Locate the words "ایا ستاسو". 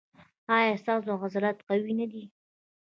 0.57-1.11